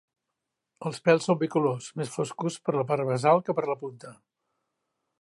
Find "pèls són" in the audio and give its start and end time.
1.09-1.37